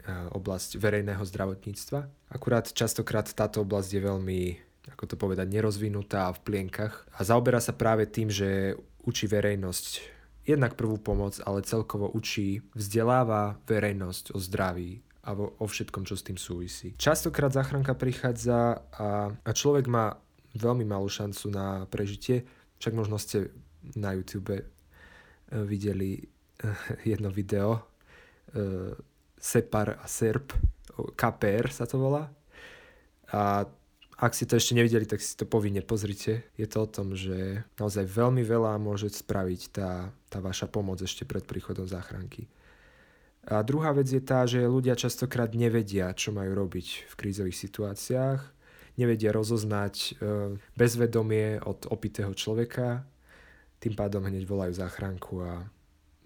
e, 0.00 0.08
oblasť 0.32 0.80
verejného 0.80 1.20
zdravotníctva. 1.20 2.32
Akurát 2.32 2.72
častokrát 2.72 3.28
táto 3.28 3.60
oblasť 3.60 3.90
je 3.92 4.00
veľmi 4.00 4.40
ako 4.88 5.04
to 5.04 5.16
povedať, 5.20 5.52
nerozvinutá 5.52 6.32
v 6.32 6.40
plienkach 6.48 7.04
a 7.12 7.20
zaoberá 7.20 7.60
sa 7.60 7.76
práve 7.76 8.08
tým, 8.08 8.32
že 8.32 8.72
učí 9.04 9.28
verejnosť 9.28 10.16
jednak 10.48 10.80
prvú 10.80 10.96
pomoc, 10.96 11.36
ale 11.44 11.60
celkovo 11.60 12.08
učí, 12.08 12.64
vzdeláva 12.72 13.60
verejnosť 13.68 14.32
o 14.32 14.40
zdraví 14.40 15.04
a 15.28 15.36
o 15.36 15.66
všetkom, 15.68 16.08
čo 16.08 16.16
s 16.16 16.24
tým 16.24 16.40
súvisí. 16.40 16.96
Častokrát 16.96 17.52
záchranka 17.52 17.92
prichádza 17.92 18.80
a, 18.96 19.28
a 19.28 19.50
človek 19.52 19.84
má 19.92 20.16
veľmi 20.56 20.88
malú 20.88 21.04
šancu 21.12 21.52
na 21.52 21.84
prežitie, 21.92 22.48
však 22.80 22.96
možno 22.96 23.20
ste 23.20 23.52
na 23.96 24.12
YouTube 24.12 24.58
uh, 24.58 24.64
videli 25.64 26.18
uh, 26.20 26.74
jedno 27.08 27.30
video 27.30 27.70
uh, 27.78 28.92
Separ 29.38 30.02
a 30.02 30.06
Serp, 30.10 30.52
KPR 31.14 31.70
sa 31.70 31.86
to 31.86 32.02
volá. 32.02 32.26
A 33.30 33.62
ak 34.18 34.34
ste 34.34 34.50
to 34.50 34.58
ešte 34.58 34.74
nevideli, 34.74 35.06
tak 35.06 35.22
si 35.22 35.38
to 35.38 35.46
povinne 35.46 35.78
pozrite. 35.86 36.50
Je 36.58 36.66
to 36.66 36.82
o 36.82 36.90
tom, 36.90 37.14
že 37.14 37.62
naozaj 37.78 38.02
veľmi 38.02 38.42
veľa 38.42 38.74
môže 38.82 39.14
spraviť 39.14 39.60
tá, 39.70 40.10
tá 40.26 40.38
vaša 40.42 40.66
pomoc 40.66 40.98
ešte 40.98 41.22
pred 41.22 41.46
príchodom 41.46 41.86
záchranky. 41.86 42.50
A 43.46 43.62
druhá 43.62 43.94
vec 43.94 44.10
je 44.10 44.18
tá, 44.18 44.42
že 44.42 44.66
ľudia 44.66 44.98
častokrát 44.98 45.54
nevedia, 45.54 46.10
čo 46.18 46.34
majú 46.34 46.66
robiť 46.66 47.08
v 47.08 47.14
krízových 47.14 47.56
situáciách, 47.56 48.40
nevedia 48.98 49.30
rozoznať 49.30 50.18
bezvedomie 50.74 51.62
od 51.62 51.86
opitého 51.86 52.34
človeka, 52.34 53.06
tým 53.78 53.94
pádom 53.94 54.22
hneď 54.26 54.44
volajú 54.44 54.74
záchranku 54.74 55.42
a 55.42 55.66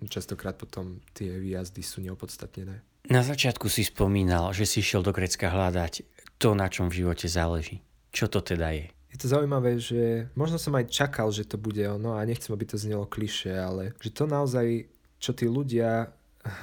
častokrát 0.09 0.59
potom 0.59 0.99
tie 1.15 1.31
výjazdy 1.39 1.83
sú 1.85 2.03
neopodstatnené. 2.03 2.83
Na 3.11 3.23
začiatku 3.23 3.67
si 3.67 3.87
spomínal, 3.87 4.55
že 4.55 4.67
si 4.67 4.83
šiel 4.83 5.03
do 5.03 5.11
Grecka 5.11 5.51
hľadať 5.51 6.07
to, 6.39 6.55
na 6.55 6.67
čom 6.71 6.91
v 6.91 7.03
živote 7.03 7.27
záleží. 7.27 7.83
Čo 8.15 8.31
to 8.31 8.43
teda 8.43 8.75
je? 8.75 8.87
Je 9.13 9.21
to 9.21 9.29
zaujímavé, 9.29 9.77
že 9.77 10.33
možno 10.33 10.57
som 10.57 10.73
aj 10.73 10.89
čakal, 10.89 11.29
že 11.29 11.45
to 11.45 11.61
bude 11.61 11.83
ono 11.85 12.17
a 12.17 12.25
nechcem, 12.25 12.49
aby 12.57 12.65
to 12.65 12.81
znelo 12.81 13.05
kliše, 13.05 13.53
ale 13.53 13.93
že 14.01 14.09
to 14.09 14.25
naozaj, 14.25 14.89
čo 15.21 15.37
tí 15.37 15.45
ľudia 15.45 16.09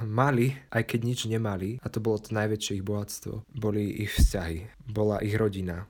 mali, 0.04 0.58
aj 0.74 0.84
keď 0.84 1.00
nič 1.06 1.20
nemali, 1.30 1.78
a 1.80 1.88
to 1.88 2.04
bolo 2.04 2.20
to 2.20 2.36
najväčšie 2.36 2.82
ich 2.82 2.88
bohatstvo, 2.88 3.48
boli 3.54 4.04
ich 4.04 4.12
vzťahy, 4.18 4.90
bola 4.90 5.22
ich 5.22 5.38
rodina. 5.38 5.88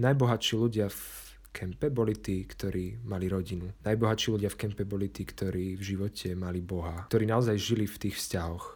Najbohatší 0.00 0.54
ľudia 0.56 0.86
v 0.88 1.25
kempe 1.56 1.88
boli 1.88 2.20
tí, 2.20 2.44
ktorí 2.44 3.00
mali 3.08 3.32
rodinu. 3.32 3.72
Najbohatší 3.80 4.28
ľudia 4.36 4.52
v 4.52 4.60
kempe 4.60 4.84
boli 4.84 5.08
tí, 5.08 5.24
ktorí 5.24 5.80
v 5.80 5.82
živote 5.82 6.36
mali 6.36 6.60
Boha, 6.60 7.08
ktorí 7.08 7.24
naozaj 7.24 7.56
žili 7.56 7.88
v 7.88 7.96
tých 7.96 8.20
vzťahoch. 8.20 8.66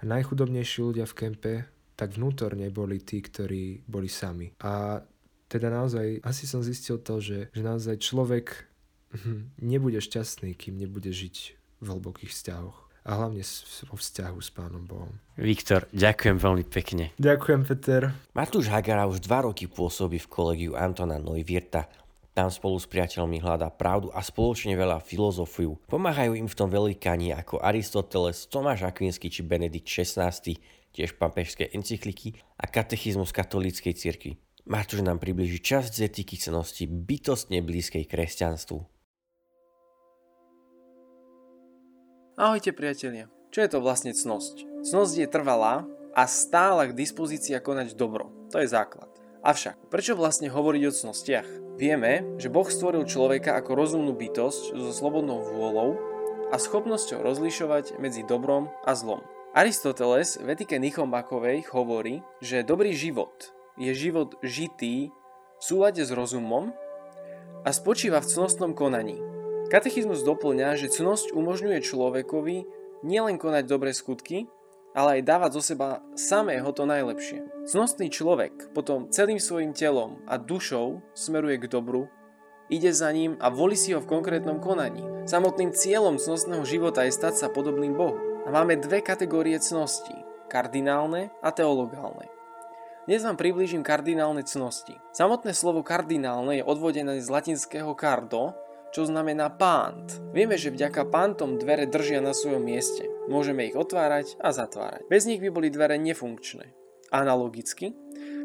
A 0.00 0.02
najchudobnejší 0.08 0.78
ľudia 0.80 1.04
v 1.04 1.14
kempe 1.14 1.52
tak 1.92 2.16
vnútorne 2.16 2.72
boli 2.72 3.04
tí, 3.04 3.20
ktorí 3.20 3.84
boli 3.84 4.08
sami. 4.08 4.50
A 4.64 5.04
teda 5.52 5.68
naozaj, 5.68 6.24
asi 6.24 6.48
som 6.48 6.64
zistil 6.64 6.96
to, 7.04 7.20
že, 7.20 7.52
že 7.52 7.60
naozaj 7.60 8.00
človek 8.00 8.64
hm, 9.12 9.52
nebude 9.60 10.00
šťastný, 10.00 10.56
kým 10.56 10.80
nebude 10.80 11.12
žiť 11.12 11.36
v 11.84 11.86
hlbokých 11.86 12.32
vzťahoch 12.32 12.82
a 13.02 13.10
hlavne 13.18 13.42
vo 13.90 13.96
vzťahu 13.98 14.38
s 14.38 14.50
Pánom 14.54 14.86
Bohom. 14.86 15.10
Viktor, 15.34 15.90
ďakujem 15.90 16.38
veľmi 16.38 16.64
pekne. 16.70 17.10
Ďakujem, 17.18 17.60
Peter. 17.66 18.14
Matúš 18.30 18.70
Hagara 18.70 19.10
už 19.10 19.18
dva 19.26 19.42
roky 19.42 19.66
pôsobí 19.66 20.22
v 20.22 20.30
kolegiu 20.30 20.72
Antona 20.78 21.18
Neuwirta. 21.18 21.90
Tam 22.32 22.48
spolu 22.48 22.80
s 22.80 22.88
priateľmi 22.88 23.44
hľadá 23.44 23.68
pravdu 23.68 24.08
a 24.08 24.24
spoločne 24.24 24.72
veľa 24.72 25.04
filozofiu. 25.04 25.76
Pomáhajú 25.84 26.32
im 26.32 26.48
v 26.48 26.56
tom 26.56 26.72
veľkáni 26.72 27.36
ako 27.36 27.60
Aristoteles, 27.60 28.48
Tomáš 28.48 28.88
Akvinsky 28.88 29.28
či 29.28 29.44
Benedikt 29.44 29.84
XVI, 29.84 30.32
tiež 30.96 31.20
papežské 31.20 31.68
encykliky 31.76 32.40
a 32.56 32.64
katechizmus 32.64 33.36
katolíckej 33.36 33.92
cirkvi. 33.92 34.40
Matúš 34.64 35.04
nám 35.04 35.20
približí 35.20 35.60
časť 35.60 35.92
z 35.92 36.00
etiky 36.08 36.40
cenosti 36.40 36.88
bytostne 36.88 37.60
blízkej 37.60 38.08
kresťanstvu. 38.08 38.80
Ahojte 42.40 42.72
priatelia. 42.72 43.28
Čo 43.52 43.60
je 43.60 43.68
to 43.68 43.78
vlastne 43.84 44.16
cnosť? 44.16 44.88
Cnosť 44.88 45.14
je 45.20 45.28
trvalá 45.28 45.84
a 46.16 46.24
stála 46.24 46.88
k 46.88 46.96
dispozícii 46.96 47.52
konať 47.60 47.92
dobro. 47.92 48.32
To 48.48 48.56
je 48.56 48.72
základ. 48.72 49.11
Avšak, 49.42 49.90
prečo 49.90 50.14
vlastne 50.14 50.46
hovoriť 50.46 50.82
o 50.86 50.92
cnostiach? 50.94 51.48
Vieme, 51.74 52.38
že 52.38 52.46
Boh 52.46 52.66
stvoril 52.66 53.10
človeka 53.10 53.58
ako 53.58 53.74
rozumnú 53.74 54.14
bytosť 54.14 54.78
so 54.78 54.90
slobodnou 54.94 55.42
vôľou 55.42 55.98
a 56.54 56.56
schopnosťou 56.62 57.26
rozlišovať 57.26 57.98
medzi 57.98 58.22
dobrom 58.22 58.70
a 58.86 58.94
zlom. 58.94 59.20
Aristoteles 59.52 60.38
v 60.38 60.46
etike 60.46 60.78
Nichomakovej 60.78 61.66
hovorí, 61.74 62.22
že 62.38 62.62
dobrý 62.62 62.94
život 62.94 63.50
je 63.74 63.90
život 63.92 64.38
žitý 64.46 65.10
v 65.58 65.62
súlade 65.62 66.06
s 66.06 66.14
rozumom 66.14 66.70
a 67.66 67.70
spočíva 67.74 68.22
v 68.22 68.30
cnostnom 68.30 68.72
konaní, 68.78 69.18
Katechizmus 69.72 70.20
doplňa, 70.20 70.76
že 70.76 70.92
cnosť 70.92 71.32
umožňuje 71.32 71.80
človekovi 71.80 72.68
nielen 73.08 73.40
konať 73.40 73.64
dobré 73.64 73.96
skutky, 73.96 74.44
ale 74.92 75.20
aj 75.20 75.28
dávať 75.28 75.50
zo 75.56 75.62
seba 75.74 76.04
samého 76.16 76.68
to 76.72 76.84
najlepšie. 76.84 77.44
Cnostný 77.68 78.12
človek 78.12 78.72
potom 78.76 79.08
celým 79.08 79.40
svojim 79.40 79.72
telom 79.72 80.20
a 80.28 80.36
dušou 80.36 81.00
smeruje 81.16 81.64
k 81.64 81.70
dobru, 81.72 82.08
ide 82.72 82.92
za 82.92 83.12
ním 83.12 83.36
a 83.40 83.52
volí 83.52 83.76
si 83.76 83.92
ho 83.92 84.00
v 84.00 84.08
konkrétnom 84.08 84.60
konaní. 84.60 85.04
Samotným 85.28 85.72
cieľom 85.76 86.16
cnostného 86.16 86.64
života 86.64 87.04
je 87.04 87.12
stať 87.12 87.34
sa 87.36 87.46
podobným 87.52 87.92
Bohu. 87.96 88.16
A 88.42 88.50
máme 88.50 88.74
dve 88.74 89.04
kategórie 89.04 89.54
cnosti, 89.62 90.16
kardinálne 90.50 91.30
a 91.40 91.54
teologálne. 91.54 92.26
Dnes 93.02 93.26
vám 93.26 93.34
priblížim 93.34 93.82
kardinálne 93.82 94.46
cnosti. 94.46 94.94
Samotné 95.10 95.58
slovo 95.58 95.82
kardinálne 95.82 96.62
je 96.62 96.64
odvodené 96.66 97.18
z 97.18 97.26
latinského 97.26 97.90
cardo, 97.98 98.54
čo 98.92 99.08
znamená 99.08 99.48
pánt. 99.48 100.20
Vieme, 100.36 100.60
že 100.60 100.68
vďaka 100.68 101.08
pántom 101.08 101.56
dvere 101.56 101.88
držia 101.88 102.20
na 102.20 102.36
svojom 102.36 102.60
mieste. 102.60 103.08
Môžeme 103.26 103.66
ich 103.66 103.76
otvárať 103.76 104.36
a 104.38 104.52
zatvárať. 104.52 105.08
Bez 105.08 105.24
nich 105.24 105.40
by 105.40 105.48
boli 105.48 105.72
dvere 105.72 105.96
nefunkčné. 105.96 106.76
Analogicky, 107.08 107.96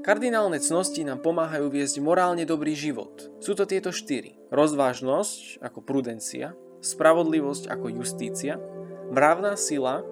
kardinálne 0.04 0.60
cnosti 0.63 1.04
nám 1.04 1.20
pomáhajú 1.20 1.68
viesť 1.68 2.00
morálne 2.00 2.48
dobrý 2.48 2.75
život. 2.75 3.27
Sú 3.44 3.56
to 3.56 3.68
tieto 3.68 3.92
štyri. 3.92 4.39
Rozvážnosť 4.51 5.60
ako 5.60 5.80
prudencia, 5.84 6.56
spravodlivosť 6.80 7.68
ako 7.68 7.88
justícia, 8.00 8.56
mravná 9.12 9.60
sila 9.60 10.04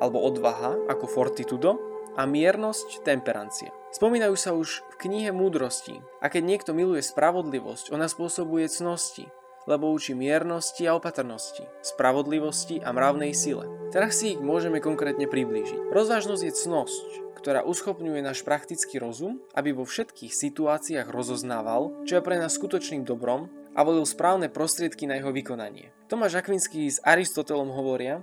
alebo 0.00 0.24
odvaha 0.24 0.76
ako 0.88 1.04
fortitudo 1.04 1.76
a 2.16 2.28
miernosť 2.28 3.04
temperancia. 3.04 3.72
Spomínajú 3.92 4.36
sa 4.40 4.56
už 4.56 4.80
v 4.96 5.08
knihe 5.08 5.36
múdrosti 5.36 6.00
a 6.20 6.32
keď 6.32 6.42
niekto 6.44 6.70
miluje 6.72 7.04
spravodlivosť, 7.04 7.92
ona 7.92 8.08
spôsobuje 8.08 8.68
cnosti, 8.68 9.28
lebo 9.66 9.92
učí 9.94 10.16
miernosti 10.16 10.86
a 10.88 10.96
opatrnosti, 10.98 11.66
spravodlivosti 11.84 12.82
a 12.82 12.90
mravnej 12.90 13.34
sile. 13.36 13.66
Teraz 13.94 14.20
si 14.20 14.34
ich 14.34 14.40
môžeme 14.40 14.82
konkrétne 14.82 15.28
priblížiť. 15.28 15.92
Rozvážnosť 15.92 16.42
je 16.42 16.52
cnosť, 16.54 17.06
ktorá 17.42 17.66
uschopňuje 17.66 18.22
náš 18.22 18.46
praktický 18.46 19.02
rozum, 19.02 19.42
aby 19.58 19.74
vo 19.74 19.82
všetkých 19.82 20.30
situáciách 20.30 21.10
rozoznával, 21.10 22.06
čo 22.06 22.18
je 22.18 22.26
pre 22.26 22.38
nás 22.38 22.54
skutočným 22.54 23.02
dobrom 23.02 23.50
a 23.74 23.82
volil 23.82 24.06
správne 24.06 24.46
prostriedky 24.46 25.10
na 25.10 25.18
jeho 25.18 25.34
vykonanie. 25.34 25.90
Tomáš 26.06 26.38
Akvinský 26.38 26.86
s 26.86 27.02
Aristotelom 27.02 27.72
hovoria, 27.74 28.22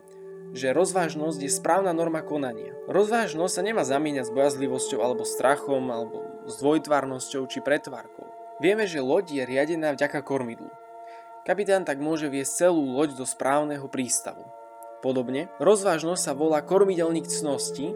že 0.53 0.73
rozvážnosť 0.73 1.39
je 1.45 1.51
správna 1.51 1.93
norma 1.93 2.25
konania. 2.25 2.73
Rozvážnosť 2.89 3.53
sa 3.53 3.61
nemá 3.61 3.83
zamieňať 3.85 4.29
s 4.29 4.33
bojazlivosťou 4.33 4.99
alebo 5.03 5.27
strachom 5.27 5.83
alebo 5.93 6.25
s 6.49 6.57
dvojtvárnosťou 6.57 7.45
či 7.45 7.59
pretvárkou. 7.61 8.25
Vieme, 8.63 8.89
že 8.89 9.03
loď 9.03 9.25
je 9.35 9.43
riadená 9.45 9.93
vďaka 9.93 10.23
kormidlu. 10.25 10.71
Kapitán 11.47 11.87
tak 11.87 12.03
môže 12.03 12.27
viesť 12.27 12.67
celú 12.67 12.95
loď 12.95 13.15
do 13.15 13.25
správneho 13.25 13.87
prístavu. 13.87 14.43
Podobne, 14.99 15.47
rozvážnosť 15.63 16.21
sa 16.21 16.33
volá 16.35 16.59
kormidelník 16.59 17.23
cnosti, 17.23 17.95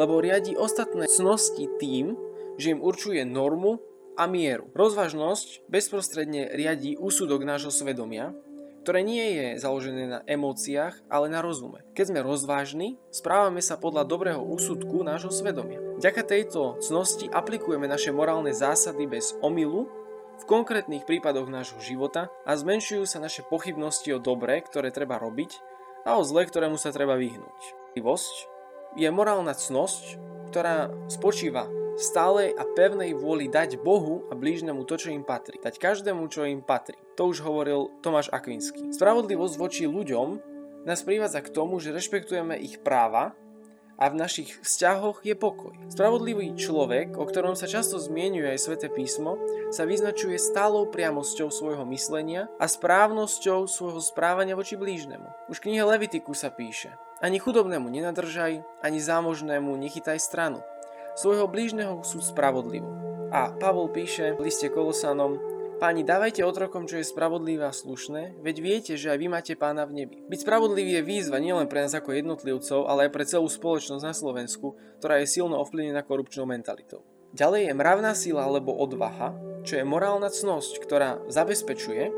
lebo 0.00 0.24
riadi 0.24 0.56
ostatné 0.56 1.04
cnosti 1.04 1.68
tým, 1.76 2.16
že 2.56 2.72
im 2.72 2.80
určuje 2.80 3.28
normu 3.28 3.84
a 4.16 4.24
mieru. 4.24 4.72
Rozvážnosť 4.72 5.68
bezprostredne 5.68 6.50
riadi 6.56 6.96
úsudok 6.96 7.44
nášho 7.44 7.70
svedomia, 7.70 8.32
ktoré 8.88 9.04
nie 9.04 9.36
je 9.36 9.46
založené 9.60 10.08
na 10.08 10.20
emóciách, 10.24 11.04
ale 11.12 11.28
na 11.28 11.44
rozume. 11.44 11.84
Keď 11.92 12.04
sme 12.08 12.24
rozvážni, 12.24 12.96
správame 13.12 13.60
sa 13.60 13.76
podľa 13.76 14.08
dobrého 14.08 14.40
úsudku 14.40 15.04
nášho 15.04 15.28
svedomia. 15.28 15.76
Vďaka 16.00 16.24
tejto 16.24 16.80
cnosti 16.80 17.28
aplikujeme 17.28 17.84
naše 17.84 18.16
morálne 18.16 18.48
zásady 18.56 19.04
bez 19.04 19.36
omylu 19.44 19.92
v 20.38 20.44
konkrétnych 20.46 21.04
prípadoch 21.04 21.50
nášho 21.50 21.82
života 21.82 22.30
a 22.46 22.54
zmenšujú 22.54 23.04
sa 23.04 23.18
naše 23.18 23.42
pochybnosti 23.46 24.14
o 24.14 24.22
dobre, 24.22 24.62
ktoré 24.62 24.94
treba 24.94 25.18
robiť 25.18 25.58
a 26.06 26.16
o 26.16 26.22
zle, 26.22 26.46
ktorému 26.46 26.78
sa 26.78 26.94
treba 26.94 27.18
vyhnúť. 27.18 27.60
Livosť 27.98 28.34
je 28.96 29.08
morálna 29.10 29.52
cnosť, 29.52 30.16
ktorá 30.48 30.88
spočíva 31.10 31.68
v 31.98 32.00
stálej 32.00 32.54
a 32.54 32.62
pevnej 32.62 33.10
vôli 33.12 33.50
dať 33.50 33.82
Bohu 33.82 34.22
a 34.30 34.38
blížnemu 34.38 34.86
to, 34.86 34.94
čo 34.94 35.10
im 35.10 35.26
patrí. 35.26 35.58
Dať 35.58 35.82
každému, 35.82 36.30
čo 36.30 36.46
im 36.46 36.62
patrí. 36.62 36.94
To 37.18 37.26
už 37.26 37.42
hovoril 37.42 37.90
Tomáš 38.00 38.30
Akvinsky. 38.30 38.94
Spravodlivosť 38.94 39.54
voči 39.58 39.84
ľuďom 39.90 40.38
nás 40.86 41.02
privádza 41.02 41.42
k 41.42 41.50
tomu, 41.50 41.82
že 41.82 41.90
rešpektujeme 41.90 42.54
ich 42.54 42.78
práva 42.80 43.34
a 43.98 44.06
v 44.06 44.14
našich 44.14 44.62
vzťahoch 44.62 45.26
je 45.26 45.34
pokoj. 45.34 45.74
Spravodlivý 45.90 46.54
človek, 46.54 47.18
o 47.18 47.26
ktorom 47.26 47.58
sa 47.58 47.66
často 47.66 47.98
zmienuje 47.98 48.46
aj 48.54 48.62
sväté 48.62 48.86
písmo, 48.86 49.34
sa 49.74 49.82
vyznačuje 49.82 50.38
stálou 50.38 50.86
priamosťou 50.86 51.50
svojho 51.50 51.82
myslenia 51.90 52.46
a 52.62 52.70
správnosťou 52.70 53.66
svojho 53.66 53.98
správania 53.98 54.54
voči 54.54 54.78
blížnemu. 54.78 55.26
Už 55.50 55.58
v 55.58 55.64
knihe 55.68 55.82
Levitiku 55.82 56.30
sa 56.32 56.54
píše 56.54 56.94
Ani 57.18 57.42
chudobnému 57.42 57.90
nenadržaj, 57.90 58.62
ani 58.78 58.98
zámožnému 59.02 59.74
nechytaj 59.74 60.22
stranu. 60.22 60.62
Svojho 61.18 61.50
blížneho 61.50 62.06
sú 62.06 62.22
spravodlivo. 62.22 62.86
A 63.34 63.50
Pavol 63.50 63.90
píše 63.90 64.38
v 64.38 64.46
liste 64.46 64.70
Kolosanom 64.70 65.57
Páni, 65.78 66.02
dávajte 66.02 66.42
otrokom, 66.42 66.90
čo 66.90 66.98
je 66.98 67.06
spravodlivé 67.06 67.62
a 67.62 67.70
slušné, 67.70 68.42
veď 68.42 68.56
viete, 68.58 68.92
že 68.98 69.14
aj 69.14 69.18
vy 69.22 69.26
máte 69.30 69.54
pána 69.54 69.86
v 69.86 70.02
nebi. 70.02 70.18
Byť 70.26 70.42
spravodlivý 70.42 70.98
je 70.98 71.06
výzva 71.06 71.38
nielen 71.38 71.70
pre 71.70 71.86
nás 71.86 71.94
ako 71.94 72.18
jednotlivcov, 72.18 72.90
ale 72.90 73.06
aj 73.06 73.14
pre 73.14 73.22
celú 73.22 73.46
spoločnosť 73.46 74.02
na 74.02 74.10
Slovensku, 74.10 74.74
ktorá 74.98 75.22
je 75.22 75.30
silno 75.30 75.54
ovplyvnená 75.62 76.02
korupčnou 76.02 76.50
mentalitou. 76.50 77.06
Ďalej 77.30 77.70
je 77.70 77.78
mravná 77.78 78.10
sila 78.18 78.50
alebo 78.50 78.74
odvaha, 78.74 79.38
čo 79.62 79.78
je 79.78 79.86
morálna 79.86 80.26
cnosť, 80.34 80.82
ktorá 80.82 81.22
zabezpečuje, 81.30 82.10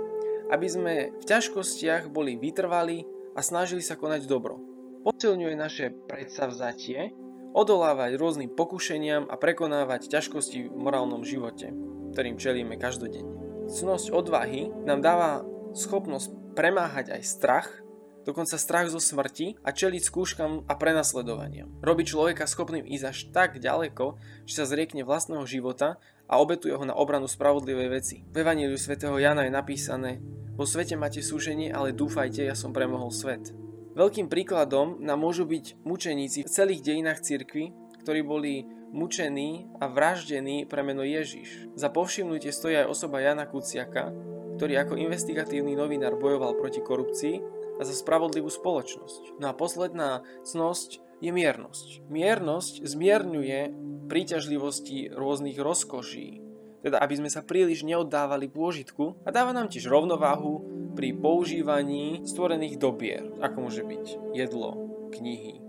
aby 0.48 0.66
sme 0.66 0.94
v 1.20 1.24
ťažkostiach 1.28 2.08
boli 2.08 2.40
vytrvali 2.40 3.04
a 3.36 3.44
snažili 3.44 3.84
sa 3.84 4.00
konať 4.00 4.24
dobro. 4.24 4.56
posilňuje 5.04 5.54
naše 5.60 5.92
predsavzatie, 6.08 7.12
odolávať 7.52 8.16
rôznym 8.16 8.48
pokušeniam 8.56 9.28
a 9.28 9.36
prekonávať 9.36 10.08
ťažkosti 10.08 10.72
v 10.72 10.80
morálnom 10.80 11.28
živote, 11.28 11.76
ktorým 12.16 12.40
čelíme 12.40 12.80
každodenne. 12.80 13.49
Cnosť 13.70 14.10
odvahy 14.10 14.66
nám 14.82 14.98
dáva 14.98 15.46
schopnosť 15.78 16.58
premáhať 16.58 17.14
aj 17.14 17.22
strach, 17.22 17.70
dokonca 18.26 18.58
strach 18.58 18.90
zo 18.90 18.98
smrti 18.98 19.62
a 19.62 19.70
čeliť 19.70 20.02
skúškam 20.02 20.66
a 20.66 20.74
prenasledovaniam. 20.74 21.70
Robí 21.78 22.02
človeka 22.02 22.50
schopným 22.50 22.82
ísť 22.82 23.06
až 23.06 23.18
tak 23.30 23.62
ďaleko, 23.62 24.18
že 24.42 24.58
sa 24.58 24.66
zriekne 24.66 25.06
vlastného 25.06 25.46
života 25.46 26.02
a 26.26 26.42
obetuje 26.42 26.74
ho 26.74 26.82
na 26.82 26.98
obranu 26.98 27.30
spravodlivej 27.30 27.88
veci. 27.94 28.16
V 28.26 28.42
Evaníliu 28.42 28.74
svätého 28.74 29.14
Jana 29.22 29.46
je 29.46 29.54
napísané 29.54 30.18
Vo 30.58 30.66
svete 30.66 30.98
máte 30.98 31.22
súženie, 31.22 31.70
ale 31.70 31.94
dúfajte, 31.94 32.42
ja 32.42 32.58
som 32.58 32.74
premohol 32.74 33.14
svet. 33.14 33.54
Veľkým 33.94 34.26
príkladom 34.26 34.98
nám 34.98 35.22
môžu 35.22 35.46
byť 35.46 35.78
mučeníci 35.86 36.42
v 36.42 36.50
celých 36.50 36.82
dejinách 36.82 37.22
cirkvy, 37.22 37.70
ktorí 38.02 38.20
boli 38.26 38.66
mučení 38.90 39.70
a 39.78 39.86
vraždení 39.86 40.66
pre 40.66 40.82
meno 40.82 41.06
Ježiš. 41.06 41.70
Za 41.78 41.88
povšimnutie 41.90 42.50
stojí 42.50 42.84
aj 42.84 42.90
osoba 42.90 43.22
Jana 43.22 43.46
Kuciaka, 43.46 44.10
ktorý 44.60 44.76
ako 44.82 45.00
investigatívny 45.00 45.72
novinár 45.72 46.20
bojoval 46.20 46.58
proti 46.58 46.84
korupcii 46.84 47.36
a 47.80 47.82
za 47.82 47.96
spravodlivú 47.96 48.52
spoločnosť. 48.52 49.40
No 49.40 49.48
a 49.48 49.56
posledná 49.56 50.20
cnosť 50.44 51.00
je 51.24 51.32
miernosť. 51.32 52.04
Miernosť 52.12 52.84
zmierňuje 52.84 53.58
príťažlivosti 54.10 55.14
rôznych 55.16 55.56
rozkoší, 55.56 56.42
teda 56.84 57.00
aby 57.00 57.14
sme 57.20 57.30
sa 57.32 57.44
príliš 57.44 57.84
neoddávali 57.88 58.52
pôžitku 58.52 59.24
a 59.24 59.28
dáva 59.32 59.56
nám 59.56 59.72
tiež 59.72 59.88
rovnováhu 59.88 60.64
pri 60.92 61.14
používaní 61.14 62.26
stvorených 62.26 62.76
dobier, 62.76 63.24
ako 63.40 63.56
môže 63.64 63.86
byť 63.86 64.34
jedlo, 64.34 64.76
knihy, 65.14 65.62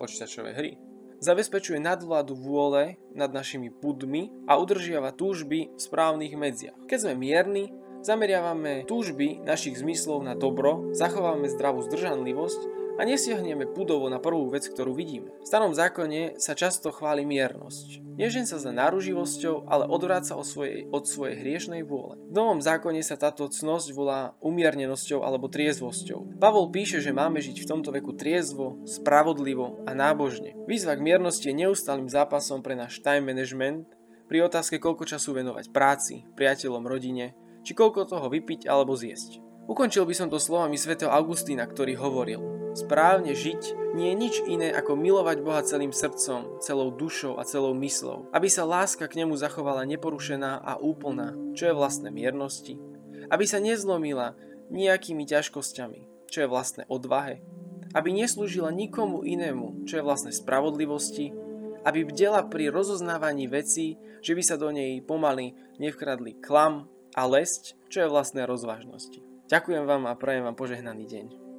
počítačové 0.00 0.56
hry. 0.56 0.91
Zabezpečuje 1.22 1.78
nadvládu 1.78 2.34
vôle 2.34 2.98
nad 3.14 3.30
našimi 3.30 3.70
pudmi 3.70 4.34
a 4.50 4.58
udržiava 4.58 5.14
túžby 5.14 5.70
v 5.70 5.78
správnych 5.78 6.34
medziach. 6.34 6.74
Keď 6.90 6.98
sme 6.98 7.14
mierni, 7.14 7.70
zameriavame 8.02 8.82
túžby 8.90 9.38
našich 9.46 9.78
zmyslov 9.78 10.26
na 10.26 10.34
dobro, 10.34 10.90
zachovávame 10.90 11.46
zdravú 11.46 11.86
zdržanlivosť 11.86 12.81
a 12.96 13.02
nesiahneme 13.08 13.64
pudovo 13.72 14.12
na 14.12 14.20
prvú 14.20 14.52
vec, 14.52 14.68
ktorú 14.68 14.92
vidíme. 14.92 15.32
V 15.40 15.48
starom 15.48 15.72
zákone 15.72 16.36
sa 16.36 16.52
často 16.52 16.92
chváli 16.92 17.24
miernosť. 17.24 18.04
Nežen 18.20 18.44
sa 18.44 18.60
za 18.60 18.70
náruživosťou, 18.76 19.64
ale 19.64 19.88
odvráca 19.88 20.36
od 20.36 20.44
svojej, 20.44 20.84
od 20.92 21.08
svojej 21.08 21.40
hriešnej 21.40 21.82
vôle. 21.88 22.20
V 22.28 22.36
novom 22.36 22.60
zákone 22.60 23.00
sa 23.00 23.16
táto 23.16 23.48
cnosť 23.48 23.88
volá 23.96 24.36
umiernenosťou 24.44 25.24
alebo 25.24 25.48
triezvosťou. 25.48 26.36
Pavol 26.36 26.68
píše, 26.68 27.00
že 27.00 27.16
máme 27.16 27.40
žiť 27.40 27.64
v 27.64 27.68
tomto 27.68 27.90
veku 27.90 28.12
triezvo, 28.12 28.84
spravodlivo 28.84 29.80
a 29.88 29.96
nábožne. 29.96 30.52
Výzva 30.68 30.92
k 30.94 31.04
miernosti 31.04 31.48
je 31.48 31.56
neustálým 31.64 32.12
zápasom 32.12 32.60
pre 32.60 32.76
náš 32.76 33.00
time 33.00 33.32
management, 33.32 33.88
pri 34.28 34.48
otázke 34.48 34.80
koľko 34.80 35.08
času 35.08 35.36
venovať 35.36 35.72
práci, 35.72 36.24
priateľom, 36.36 36.88
rodine, 36.88 37.36
či 37.64 37.72
koľko 37.72 38.08
toho 38.08 38.26
vypiť 38.32 38.68
alebo 38.68 38.96
zjesť. 38.96 39.40
Ukončil 39.68 40.04
by 40.04 40.14
som 40.16 40.28
to 40.28 40.42
slovami 40.42 40.74
svätého 40.74 41.12
Augustína, 41.12 41.64
ktorý 41.64 41.94
hovoril 41.94 42.51
Správne 42.72 43.36
žiť 43.36 43.92
nie 43.92 44.12
je 44.12 44.16
nič 44.16 44.34
iné 44.48 44.72
ako 44.72 44.96
milovať 44.96 45.44
Boha 45.44 45.60
celým 45.60 45.92
srdcom, 45.92 46.56
celou 46.64 46.88
dušou 46.88 47.36
a 47.36 47.44
celou 47.44 47.76
myslou, 47.76 48.32
aby 48.32 48.48
sa 48.48 48.64
láska 48.64 49.04
k 49.12 49.20
nemu 49.20 49.36
zachovala 49.36 49.84
neporušená 49.84 50.56
a 50.56 50.80
úplná, 50.80 51.36
čo 51.52 51.68
je 51.68 51.76
vlastné 51.76 52.08
miernosti, 52.08 52.80
aby 53.28 53.44
sa 53.44 53.60
nezlomila 53.60 54.40
nejakými 54.72 55.28
ťažkosťami, 55.28 56.32
čo 56.32 56.38
je 56.40 56.48
vlastné 56.48 56.88
odvahe, 56.88 57.44
aby 57.92 58.08
neslúžila 58.08 58.72
nikomu 58.72 59.20
inému, 59.20 59.84
čo 59.84 60.00
je 60.00 60.06
vlastné 60.08 60.32
spravodlivosti, 60.32 61.36
aby 61.84 62.08
bdela 62.08 62.40
pri 62.48 62.72
rozoznávaní 62.72 63.52
vecí, 63.52 64.00
že 64.24 64.32
by 64.32 64.40
sa 64.40 64.56
do 64.56 64.72
nej 64.72 65.04
pomaly 65.04 65.52
nevkradli 65.76 66.40
klam 66.40 66.88
a 67.12 67.28
lesť, 67.28 67.76
čo 67.92 68.00
je 68.00 68.08
vlastné 68.08 68.48
rozvážnosti. 68.48 69.20
Ďakujem 69.52 69.84
vám 69.84 70.08
a 70.08 70.16
prajem 70.16 70.48
vám 70.48 70.56
požehnaný 70.56 71.04
deň. 71.04 71.51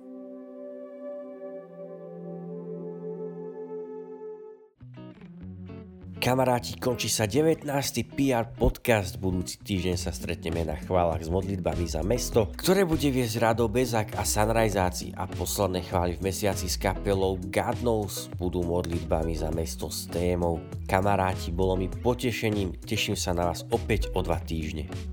Kamaráti, 6.23 6.79
končí 6.79 7.11
sa 7.11 7.27
19. 7.27 7.67
PR 8.15 8.47
podcast. 8.47 9.19
Budúci 9.19 9.59
týždeň 9.59 9.99
sa 9.99 10.15
stretneme 10.15 10.63
na 10.63 10.79
chválach 10.79 11.19
s 11.19 11.27
modlitbami 11.27 11.83
za 11.83 11.99
mesto, 11.99 12.47
ktoré 12.55 12.87
bude 12.87 13.11
viesť 13.11 13.43
Rado 13.43 13.67
Bezak 13.67 14.15
a 14.15 14.23
Sunriseáci 14.23 15.11
a 15.19 15.27
posledné 15.27 15.83
chvály 15.83 16.15
v 16.15 16.31
mesiaci 16.31 16.71
s 16.71 16.79
kapelou 16.79 17.35
God 17.51 17.83
Knows 17.83 18.31
budú 18.39 18.63
modlitbami 18.63 19.35
za 19.35 19.51
mesto 19.51 19.91
s 19.91 20.07
témou. 20.07 20.63
Kamaráti, 20.87 21.51
bolo 21.51 21.75
mi 21.75 21.91
potešením, 21.91 22.71
teším 22.87 23.19
sa 23.19 23.35
na 23.35 23.51
vás 23.51 23.67
opäť 23.67 24.07
o 24.15 24.23
dva 24.23 24.39
týždne. 24.39 25.12